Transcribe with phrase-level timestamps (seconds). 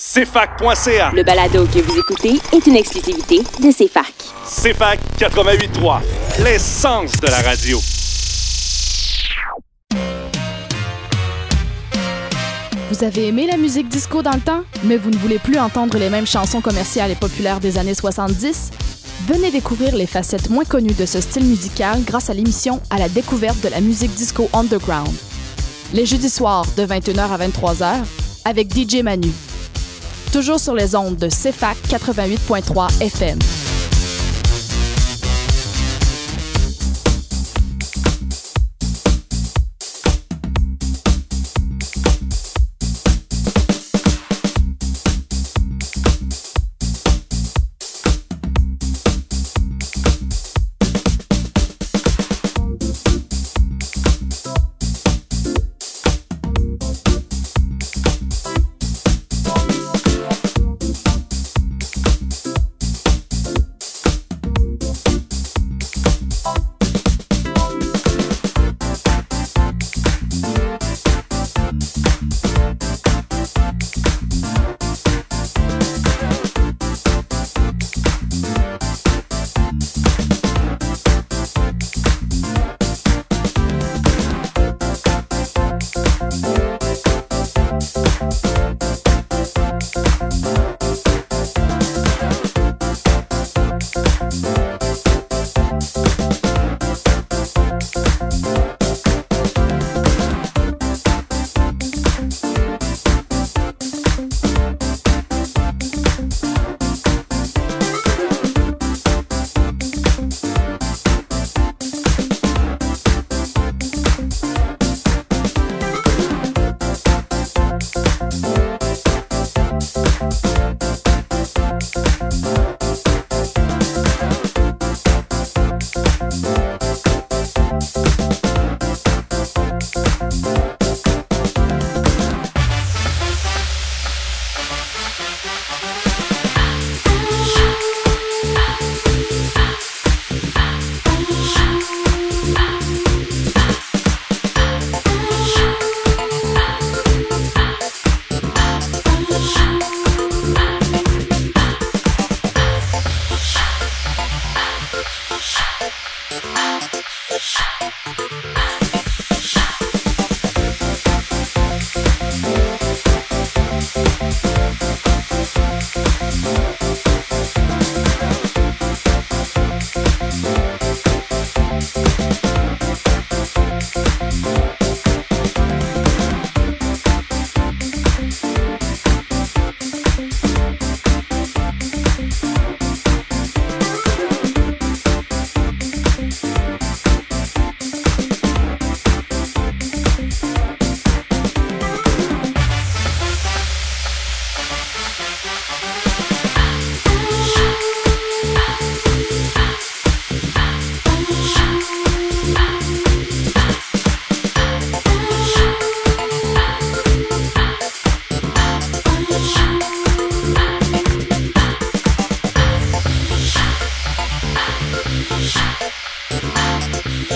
[0.00, 1.10] CFAC.ca.
[1.12, 4.14] Le balado que vous écoutez est une exclusivité de CFAC.
[4.44, 5.98] CFAC 88.3,
[6.44, 7.80] l'essence de la radio.
[12.92, 15.98] Vous avez aimé la musique disco dans le temps, mais vous ne voulez plus entendre
[15.98, 18.70] les mêmes chansons commerciales et populaires des années 70?
[19.26, 23.08] Venez découvrir les facettes moins connues de ce style musical grâce à l'émission À la
[23.08, 25.12] découverte de la musique disco underground.
[25.92, 27.96] Les jeudis soirs de 21h à 23h
[28.44, 29.32] avec DJ Manu.
[30.32, 33.38] Toujours sur les ondes de CFAC 88.3 FM.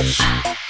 [0.02, 0.61] you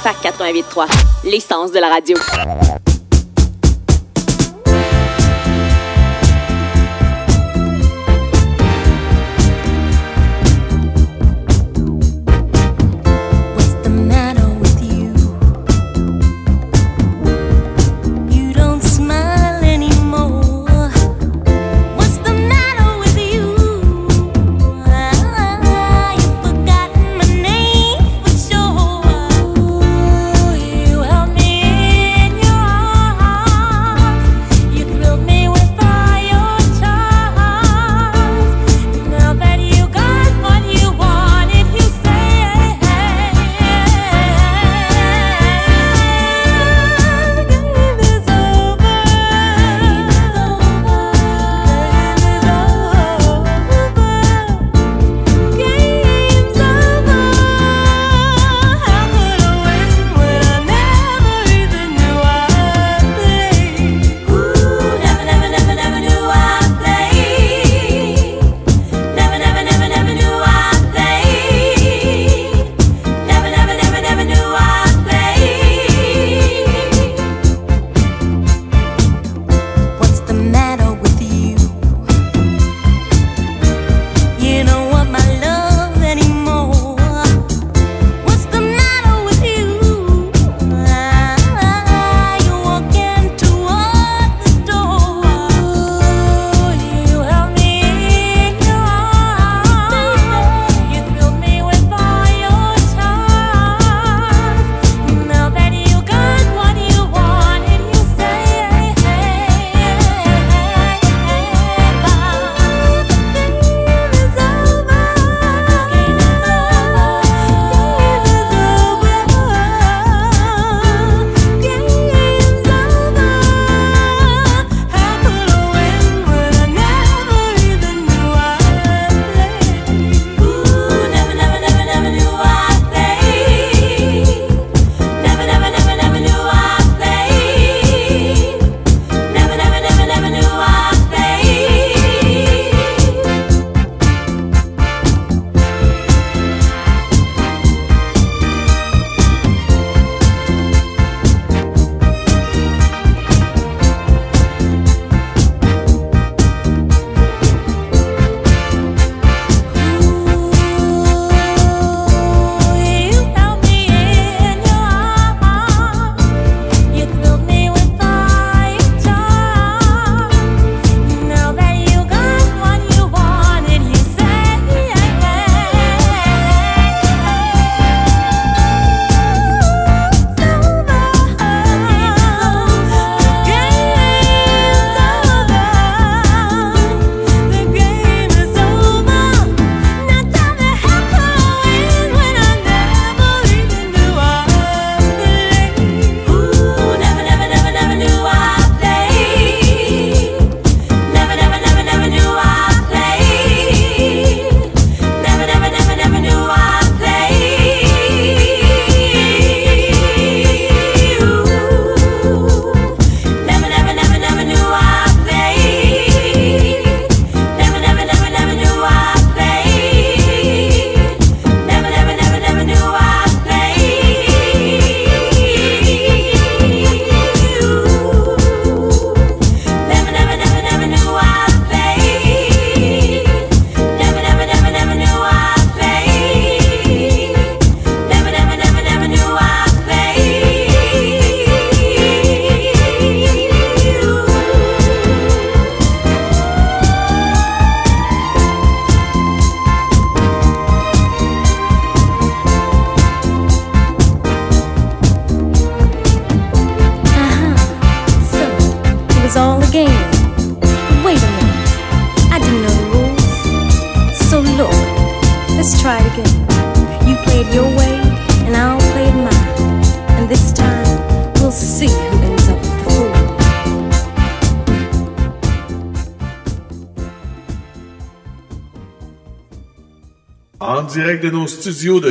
[0.00, 0.86] CFAC 88.3,
[1.24, 2.16] l'essence de la radio.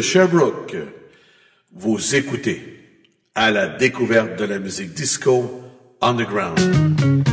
[0.01, 0.75] Sherbrooke.
[1.71, 2.79] Vous écoutez
[3.35, 5.61] à la découverte de la musique disco
[6.01, 7.28] underground.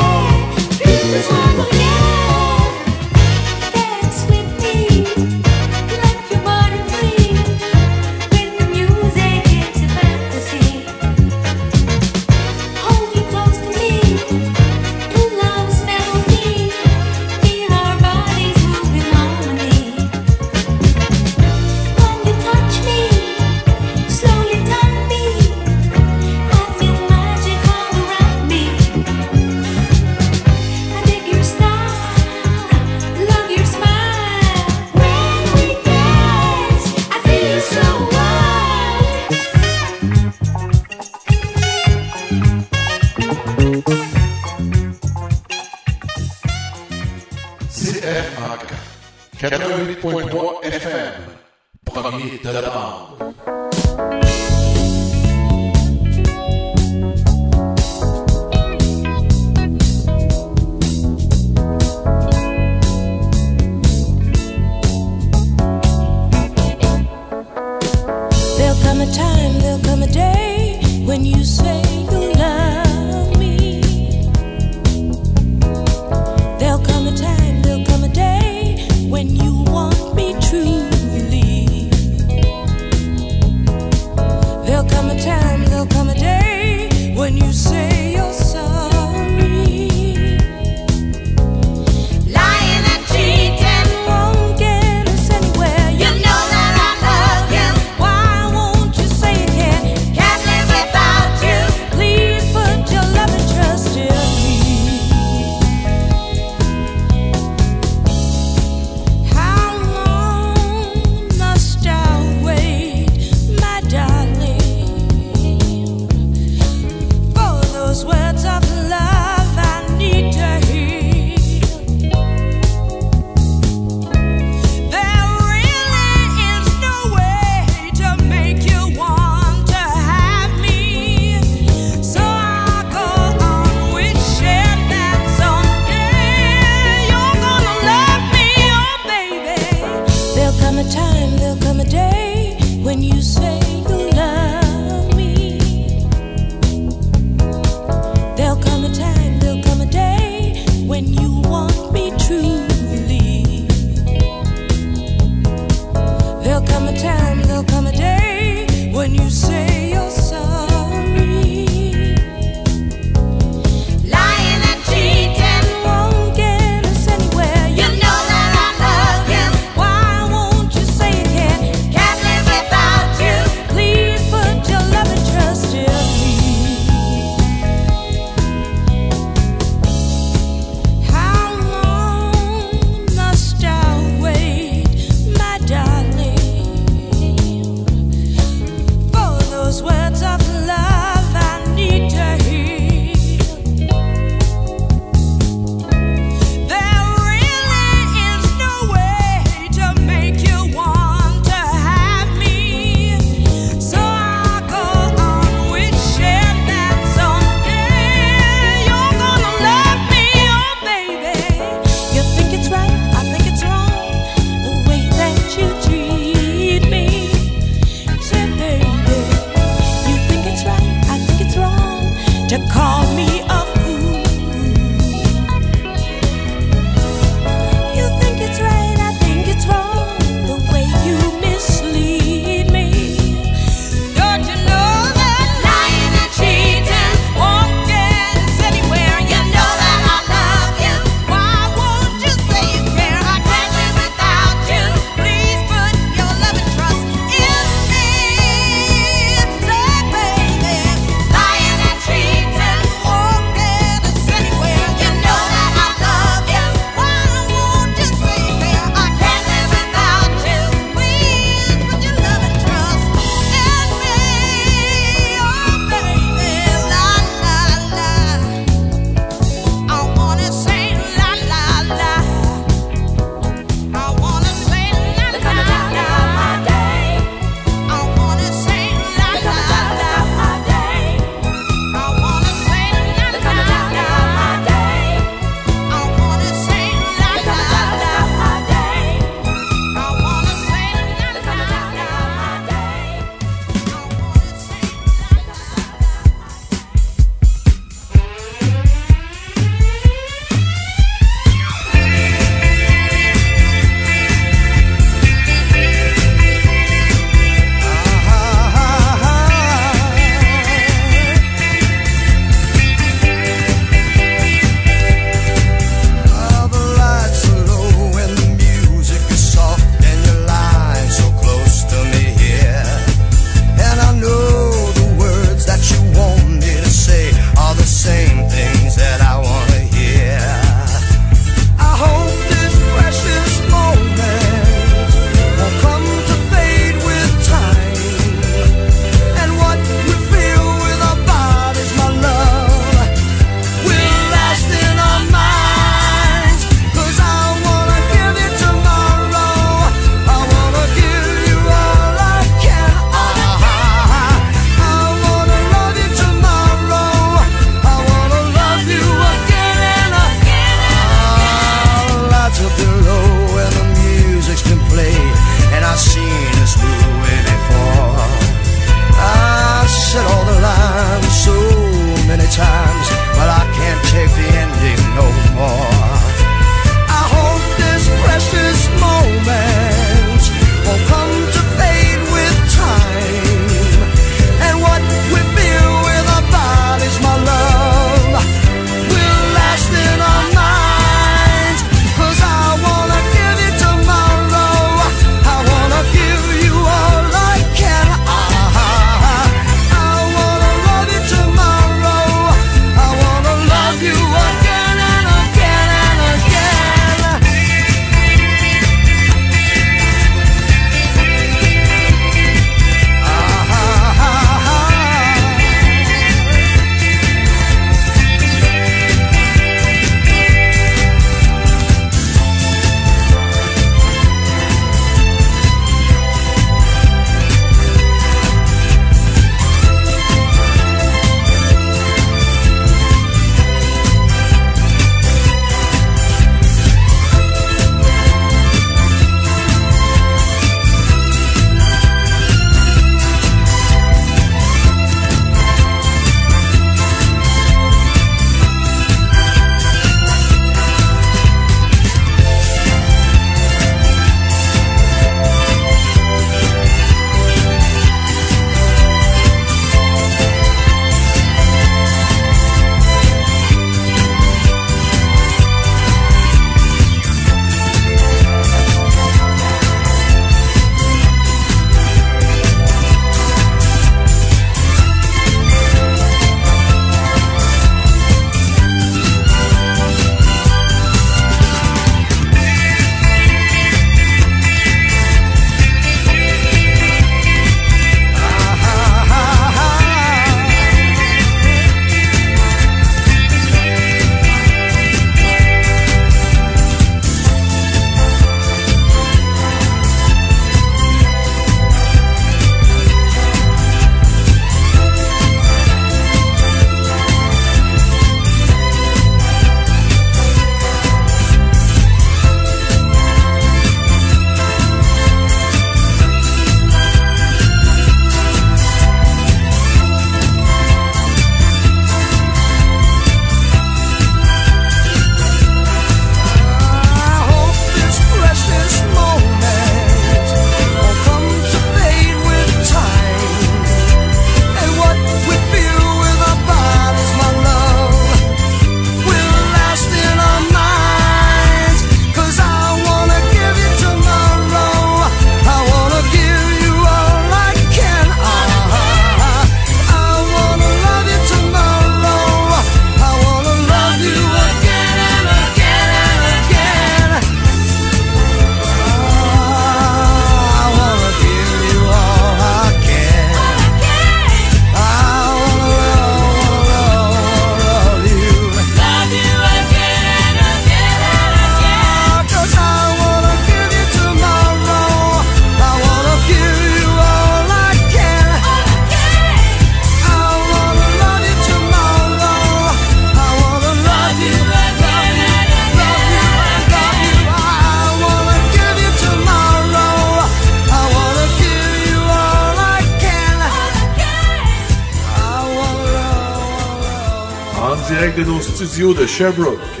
[599.12, 600.00] de Sherbrooke.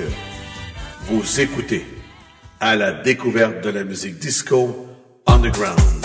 [1.02, 1.84] Vous écoutez
[2.58, 4.86] à la découverte de la musique disco
[5.26, 6.03] underground.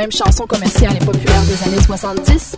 [0.00, 2.56] Mêmes chansons commerciales et populaires des années 70?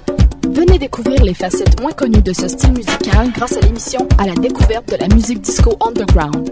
[0.48, 4.34] Venez découvrir les facettes moins connues de ce style musical grâce à l'émission À la
[4.34, 6.50] découverte de la musique disco underground.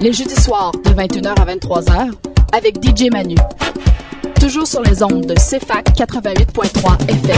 [0.00, 2.12] Les jeudis soirs de 21h à 23h
[2.52, 3.34] avec DJ Manu.
[4.38, 7.36] Toujours sur les ondes de CFAC 88.3 FM.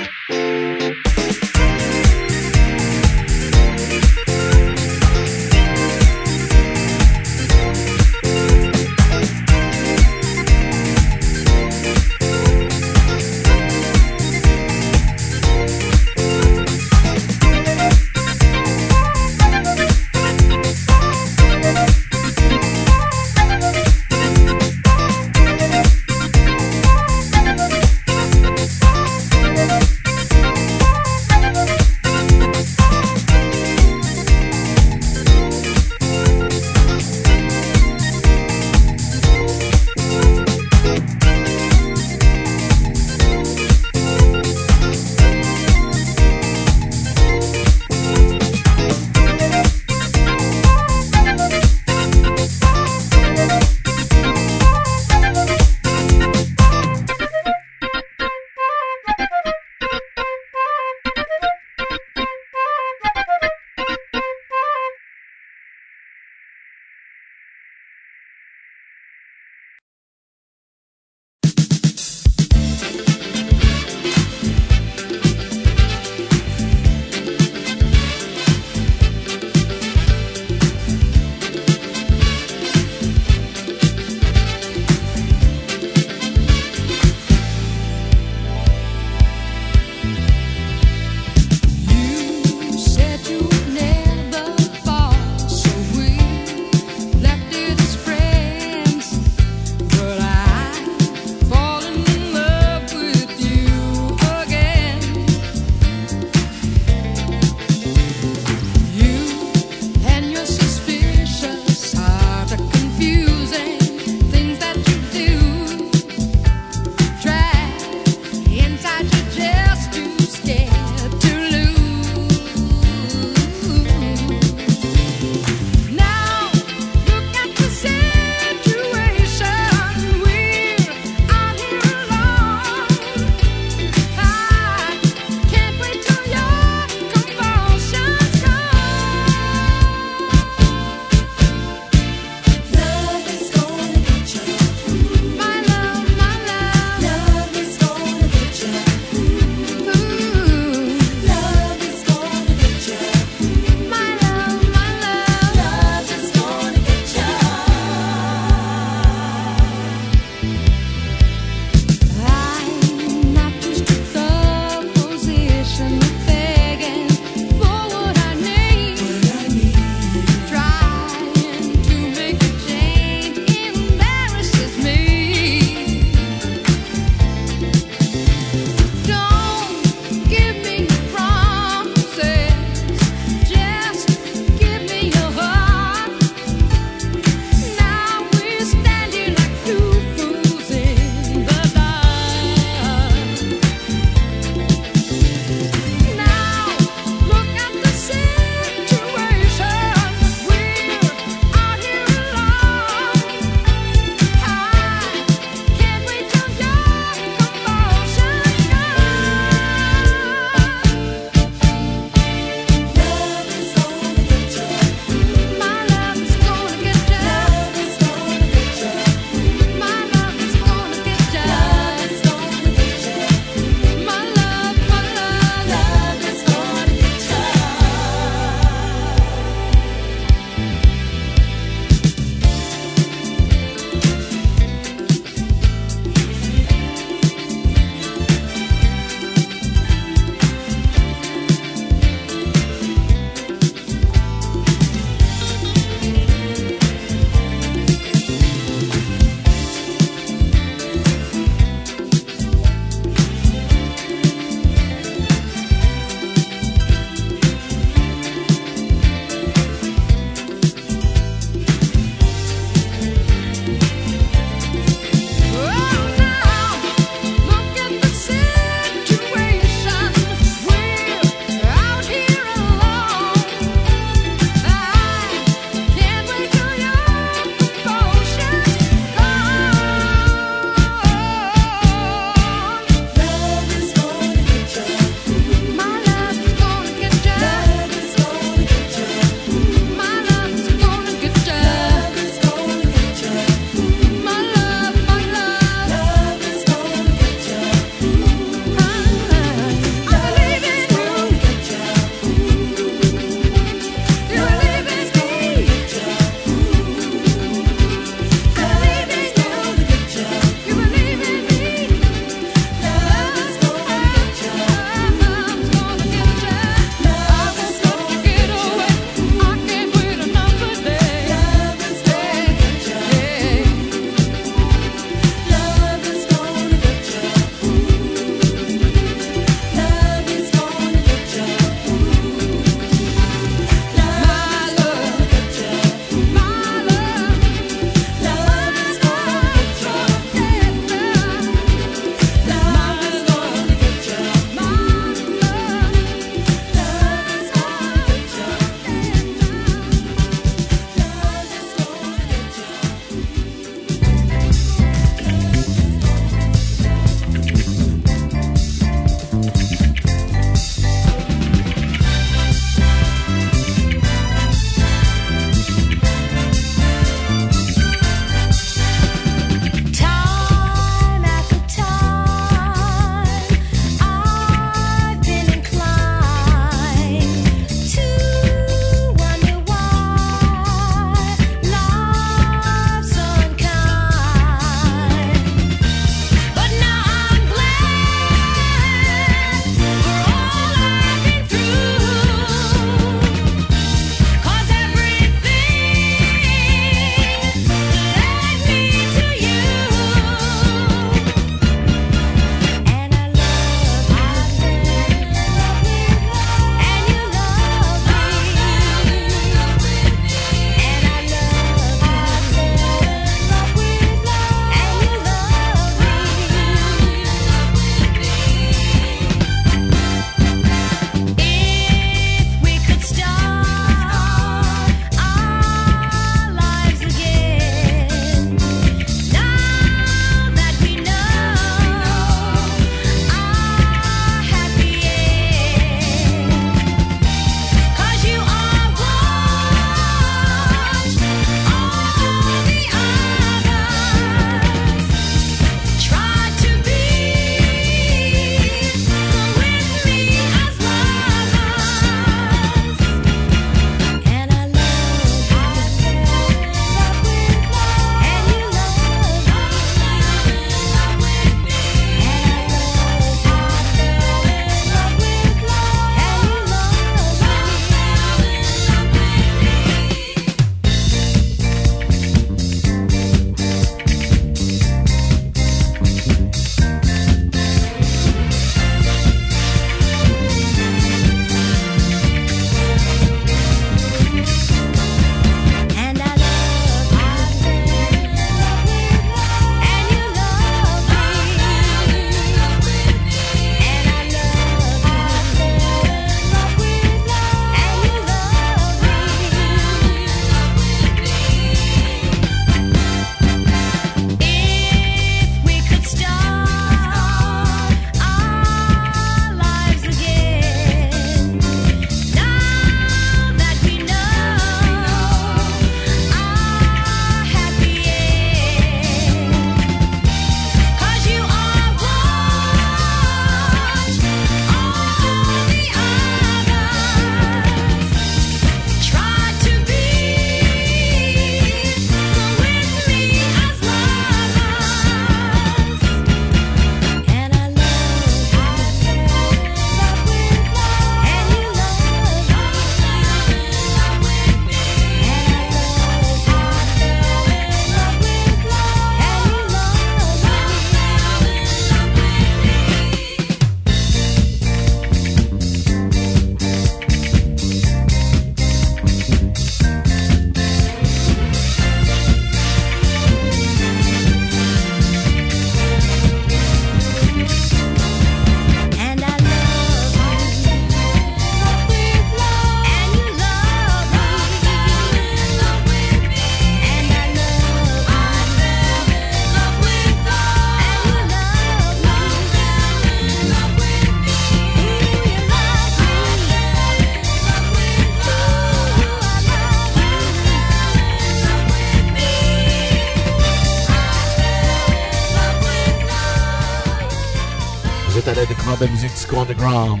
[599.38, 600.00] Underground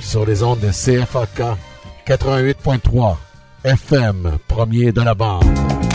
[0.00, 1.42] sur les ondes de CFAK
[2.06, 3.16] 88.3
[3.64, 5.87] FM, premier de la bande.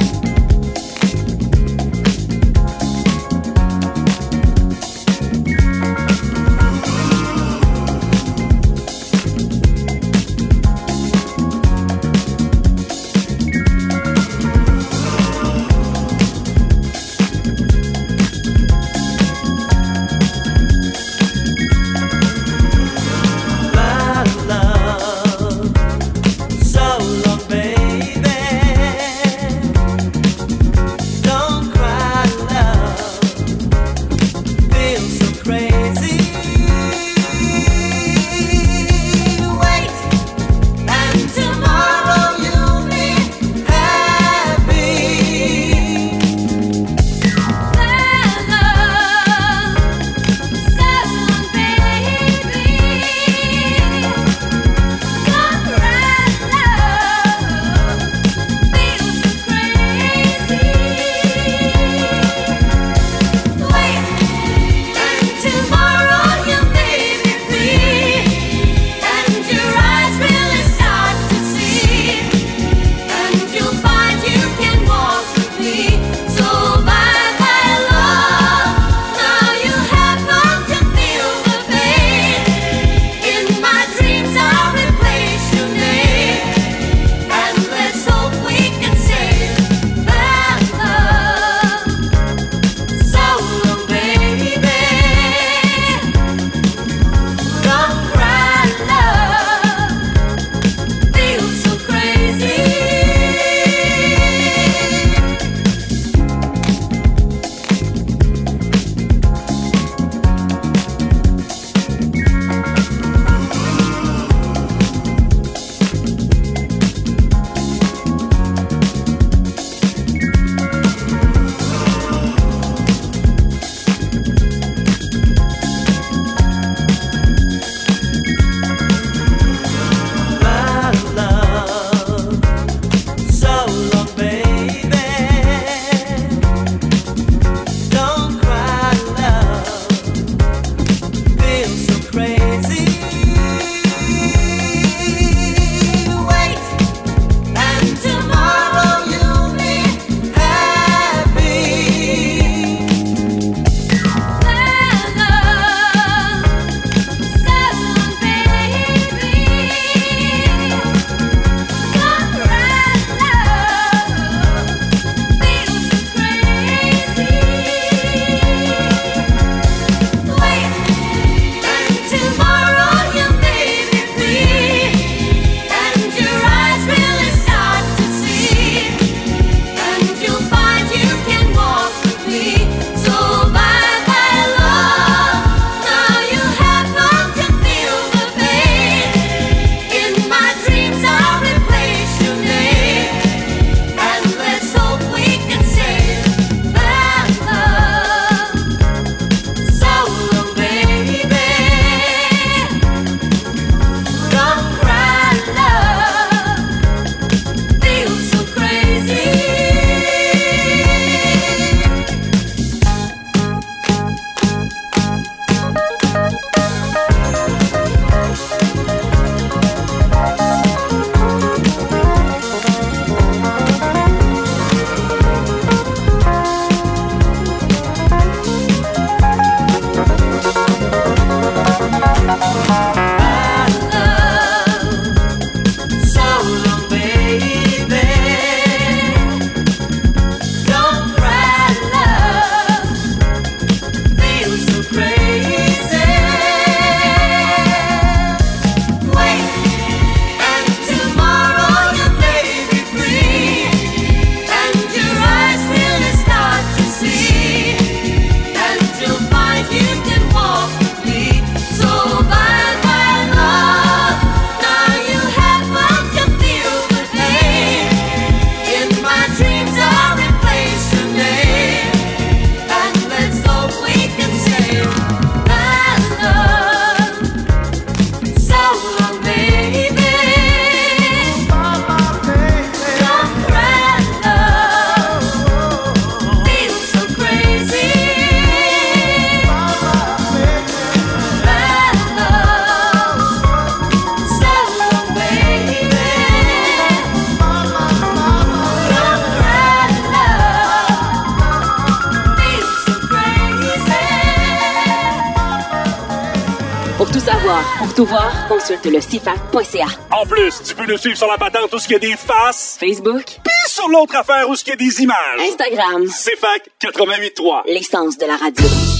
[307.13, 309.85] tout savoir, pour tout voir, consulte le CFAC.ca.
[310.11, 312.17] En plus, tu peux nous suivre sur la patente où ce qu'il y a des
[312.17, 312.77] faces.
[312.79, 313.23] Facebook.
[313.43, 315.39] Puis sur l'autre affaire où ce qu'il y a des images.
[315.39, 316.05] Instagram.
[316.07, 317.61] CFAC 88.3.
[317.67, 318.92] L'essence de la radio.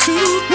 [0.00, 0.49] to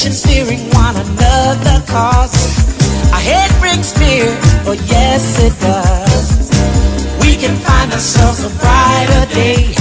[0.00, 2.32] nations fearing one another cause.
[3.12, 4.24] Our head brings fear,
[4.66, 6.50] oh yes it does.
[7.20, 9.74] We can find ourselves a brighter day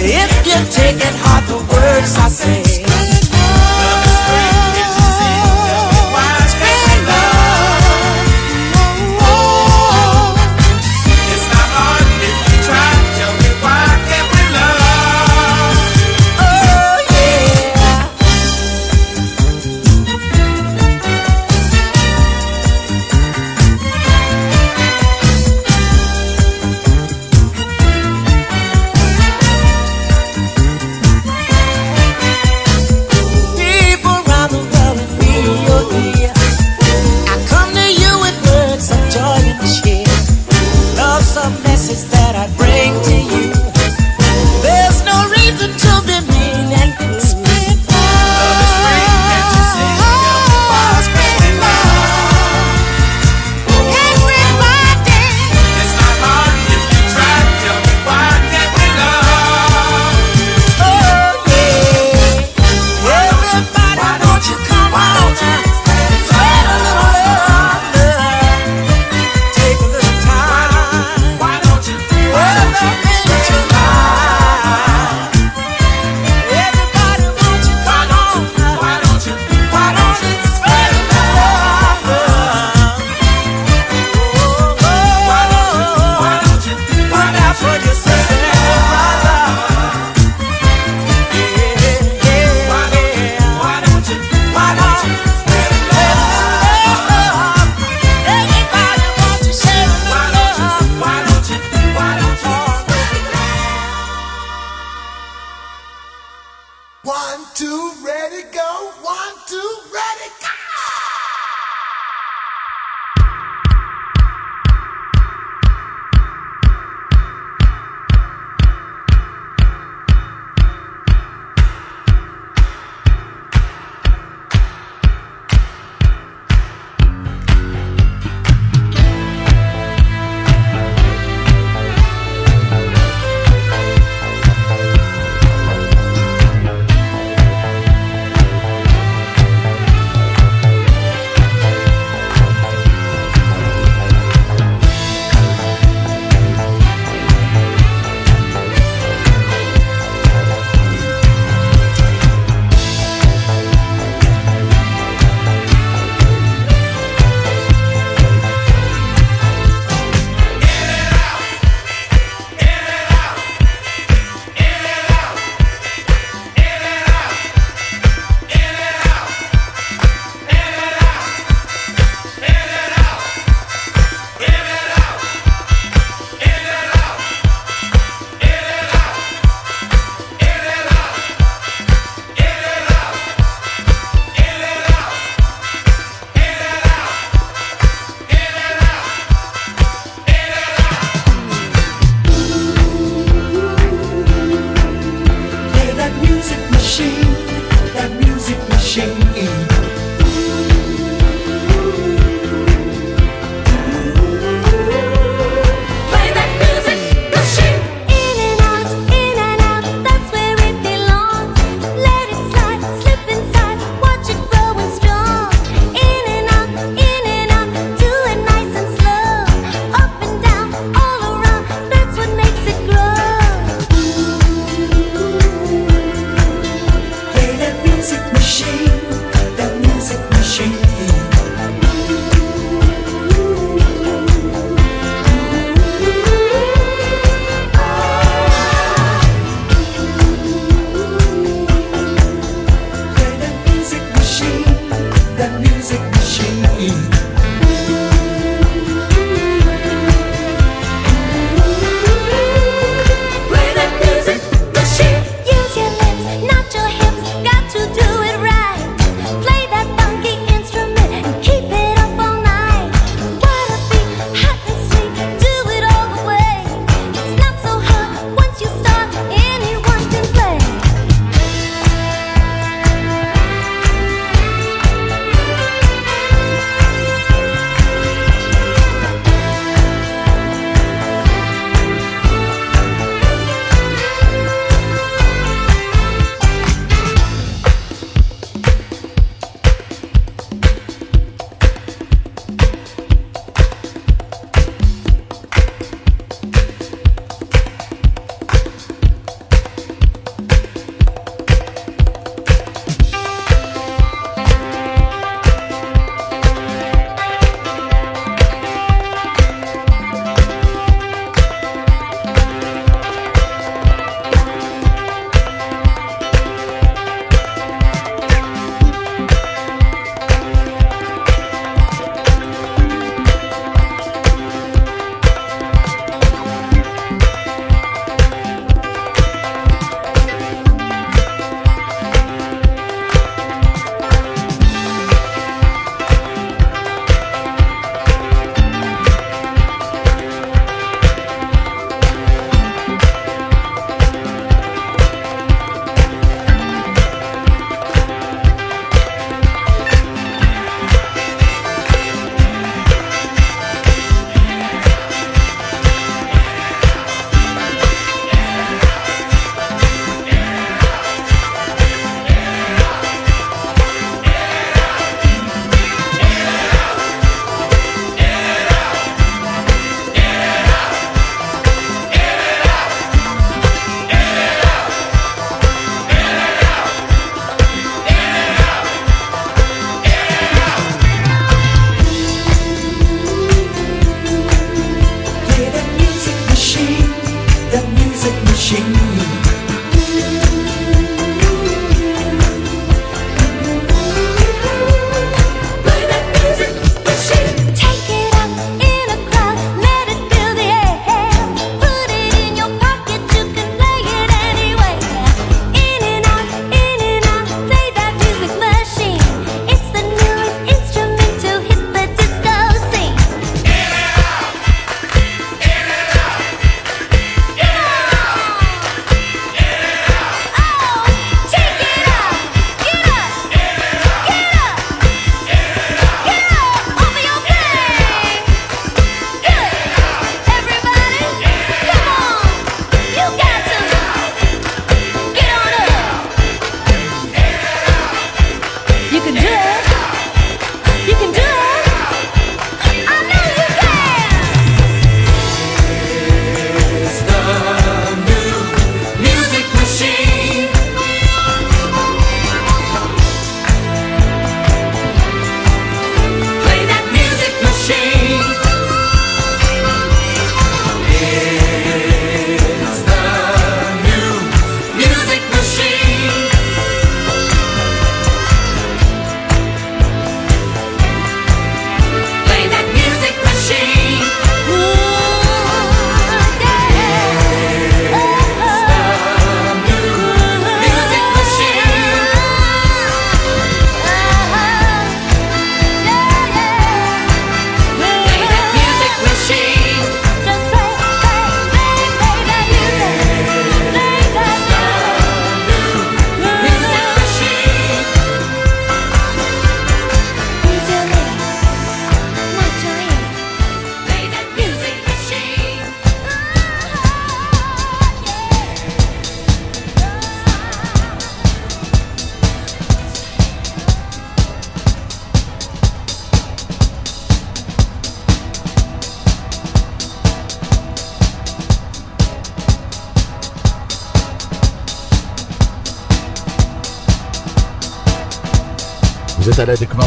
[0.00, 2.87] if you take it hard the words I say.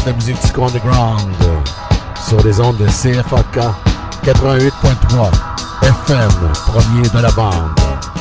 [0.04, 1.60] De la musique disco underground euh,
[2.28, 3.58] sur les ondes de CFAK
[4.24, 5.30] 88.3
[5.82, 6.30] FM,
[6.66, 8.11] premier de la bande.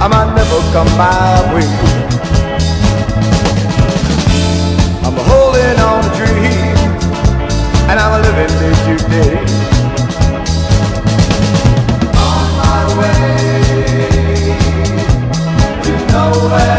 [0.00, 1.70] I might never come my way?
[5.06, 7.04] I'm holding on to dreams
[7.88, 9.34] and I'm living day to day.
[12.26, 13.16] On my way
[15.82, 16.75] to nowhere.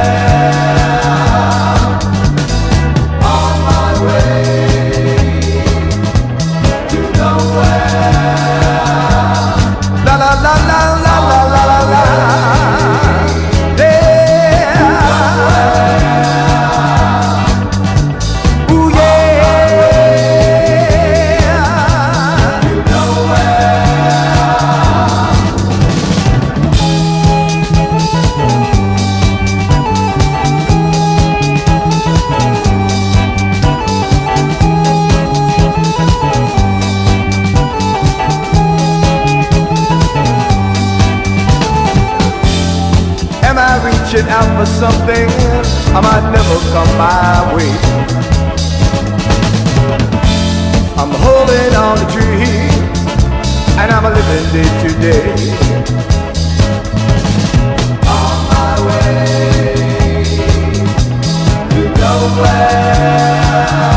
[44.78, 45.28] Something
[45.98, 47.74] I might never come my way?
[51.02, 53.00] I'm holding on to dreams
[53.80, 55.34] and I'm living day to day.
[58.06, 60.24] On my way
[61.72, 63.97] to nowhere.